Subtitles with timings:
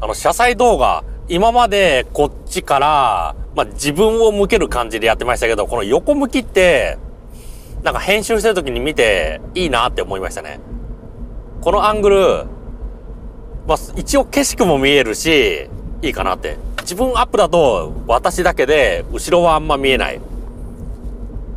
[0.00, 6.98] あの、車載動画、今までこっちから、まあ、自分を向ける感じでやってましたけど、この横向きって、
[7.82, 10.60] なんか編集してる時に見ていいなって思いましたね。
[11.60, 12.44] このアングル、
[13.66, 15.68] まあ、一応景色も見えるし、
[16.02, 16.56] いいかなって。
[16.82, 20.20] 自分アップだと私だけで後ろはあんま見えない。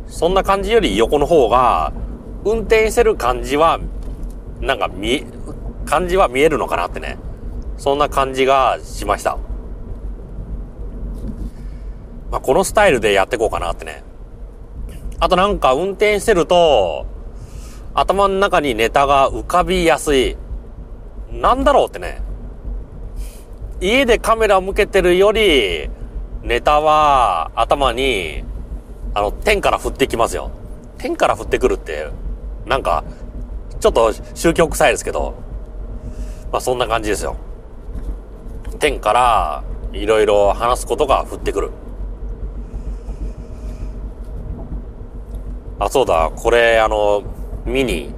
[0.08, 1.92] そんな感じより横の方が
[2.44, 3.80] 運転してる感じは
[4.60, 5.24] なんか見、
[5.86, 7.16] 感じは見えるのかなってね。
[7.82, 9.38] そんな感じがしました。
[12.30, 14.04] まあ、このスタイルでやっていこうかなってね。
[15.18, 17.06] あとなんか運転してると、
[17.92, 20.36] 頭の中にネタが浮かびやすい。
[21.32, 22.22] なんだろうってね。
[23.80, 25.90] 家でカメラ向けてるより、
[26.44, 28.44] ネタは頭に、
[29.12, 30.52] あの、天から降ってきますよ。
[30.98, 32.06] 天から降ってくるって、
[32.64, 33.02] なんか、
[33.80, 35.34] ちょっと宗教臭いですけど、
[36.52, 37.36] まあそんな感じですよ。
[38.82, 41.70] 天からいろいろ話すことが降ってくる。
[45.78, 47.22] あ、そうだ、これあの、
[47.64, 48.12] ミニ、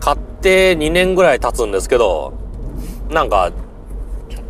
[0.00, 2.32] 買って2年ぐらい経つんですけど、
[3.10, 3.52] なんか、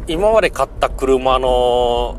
[0.07, 2.19] 今まで買った車の、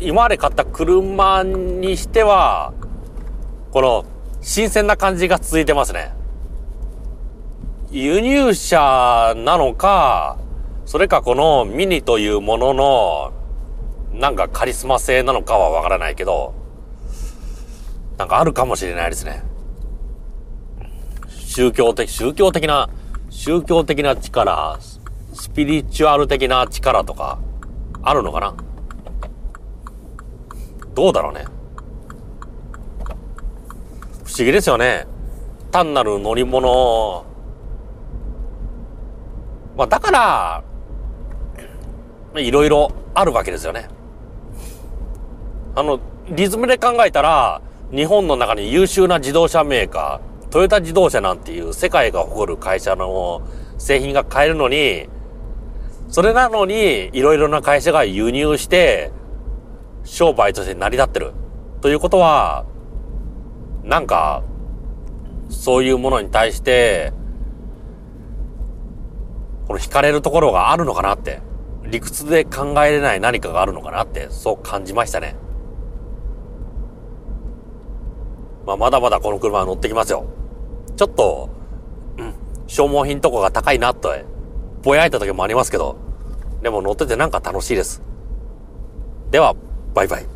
[0.00, 2.72] 今まで買った車にしては、
[3.70, 4.04] この、
[4.40, 6.12] 新鮮な感じが続いてますね。
[7.92, 10.41] 輸入車なのか、
[10.92, 13.32] それかこのミニというものの、
[14.12, 16.52] なんかカリスマ性なのかはわからないけど、
[18.18, 19.42] なんかあるかもしれないですね。
[21.30, 22.90] 宗教的、宗教的な、
[23.30, 24.78] 宗教的な力、
[25.32, 27.38] スピリチュアル的な力とか、
[28.02, 28.54] あるのかな？
[30.92, 31.46] どうだろうね。
[34.26, 35.06] 不思議ですよね。
[35.70, 37.24] 単なる乗り物
[39.74, 40.64] まあ、だから、
[42.36, 43.88] いろいろあるわけですよね。
[45.74, 53.42] あの、リズムで考えたら、日本の中に優秀な自動車メーカー、トヨタ自動車なんていう世界が誇る会社の
[53.78, 55.08] 製品が買えるのに、
[56.08, 59.12] それなのに、いろいろな会社が輸入して、
[60.04, 61.32] 商売として成り立ってる。
[61.80, 62.66] ということは、
[63.82, 64.42] なんか、
[65.48, 67.12] そういうものに対して、
[69.66, 71.40] この惹かれるところがあるのかなって、
[71.92, 75.36] 理屈で考えれない何かがあるのかなって、そう感じましたね。
[78.66, 80.24] まあ、まだまだこの車は乗ってきますよ。
[80.96, 81.50] ちょっと、
[82.16, 82.34] うん、
[82.66, 84.10] 消耗品とかが高いなと、
[84.82, 85.98] ぼやいた時もありますけど、
[86.62, 88.00] でも乗っててなんか楽しいです。
[89.30, 89.54] では、
[89.92, 90.26] バイバイ。